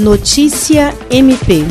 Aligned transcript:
Notícia 0.00 0.94
MP. 1.10 1.66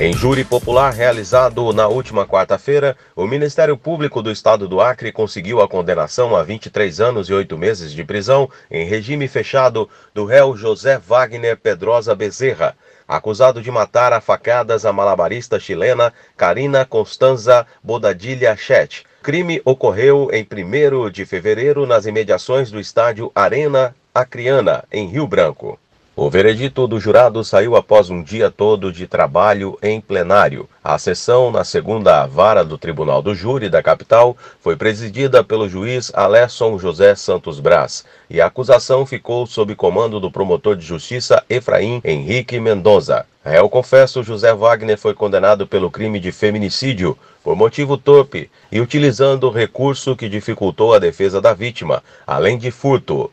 Em 0.00 0.14
júri 0.14 0.42
popular 0.44 0.90
realizado 0.94 1.74
na 1.74 1.86
última 1.86 2.26
quarta-feira, 2.26 2.96
o 3.14 3.26
Ministério 3.26 3.76
Público 3.76 4.22
do 4.22 4.30
Estado 4.30 4.66
do 4.66 4.80
Acre 4.80 5.12
conseguiu 5.12 5.60
a 5.60 5.68
condenação 5.68 6.34
a 6.34 6.42
23 6.42 7.02
anos 7.02 7.28
e 7.28 7.34
8 7.34 7.58
meses 7.58 7.92
de 7.92 8.02
prisão 8.02 8.48
em 8.70 8.86
regime 8.86 9.28
fechado 9.28 9.90
do 10.14 10.24
réu 10.24 10.56
José 10.56 10.98
Wagner 10.98 11.58
Pedrosa 11.58 12.14
Bezerra, 12.14 12.74
acusado 13.06 13.60
de 13.60 13.70
matar 13.70 14.14
a 14.14 14.22
facadas 14.22 14.86
a 14.86 14.92
malabarista 14.94 15.60
chilena 15.60 16.14
Karina 16.38 16.86
Constanza 16.86 17.66
Bodadilha 17.82 18.56
Chet. 18.56 19.04
Crime 19.22 19.60
ocorreu 19.66 20.30
em 20.32 20.48
1 20.50 21.10
de 21.10 21.26
fevereiro 21.26 21.86
nas 21.86 22.06
imediações 22.06 22.70
do 22.70 22.80
estádio 22.80 23.30
Arena 23.34 23.94
Acreana, 24.14 24.84
em 24.90 25.08
Rio 25.08 25.26
Branco. 25.26 25.78
O 26.16 26.30
veredito 26.30 26.86
do 26.86 27.00
jurado 27.00 27.42
saiu 27.42 27.74
após 27.74 28.08
um 28.08 28.22
dia 28.22 28.48
todo 28.48 28.92
de 28.92 29.04
trabalho 29.04 29.76
em 29.82 30.00
plenário. 30.00 30.68
A 30.82 30.96
sessão 30.96 31.50
na 31.50 31.64
segunda 31.64 32.24
vara 32.24 32.64
do 32.64 32.78
Tribunal 32.78 33.20
do 33.20 33.34
Júri 33.34 33.68
da 33.68 33.82
capital 33.82 34.36
foi 34.60 34.76
presidida 34.76 35.42
pelo 35.42 35.68
juiz 35.68 36.12
Alesson 36.14 36.78
José 36.78 37.16
Santos 37.16 37.58
Braz 37.58 38.04
e 38.30 38.40
a 38.40 38.46
acusação 38.46 39.04
ficou 39.04 39.44
sob 39.44 39.74
comando 39.74 40.20
do 40.20 40.30
promotor 40.30 40.76
de 40.76 40.86
justiça 40.86 41.42
Efraim 41.50 42.00
Henrique 42.04 42.60
Mendonça. 42.60 43.26
Réu 43.44 43.68
confesso 43.68 44.22
José 44.22 44.54
Wagner 44.54 44.96
foi 44.96 45.14
condenado 45.14 45.66
pelo 45.66 45.90
crime 45.90 46.20
de 46.20 46.30
feminicídio 46.30 47.18
por 47.42 47.56
motivo 47.56 47.98
torpe 47.98 48.48
e 48.70 48.80
utilizando 48.80 49.50
recurso 49.50 50.14
que 50.14 50.28
dificultou 50.28 50.94
a 50.94 51.00
defesa 51.00 51.40
da 51.40 51.52
vítima, 51.52 52.04
além 52.24 52.56
de 52.56 52.70
furto. 52.70 53.32